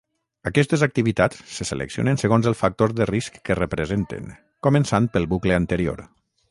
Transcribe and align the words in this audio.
Aquestes 0.51 0.83
activitats 0.85 1.41
se 1.57 1.67
seleccionen 1.71 2.19
segons 2.23 2.49
el 2.53 2.57
factor 2.63 2.97
de 3.01 3.09
risc 3.13 3.39
que 3.51 3.59
representen, 3.63 4.35
començant 4.69 5.13
pel 5.17 5.33
bucle 5.37 5.61
anterior. 5.65 6.05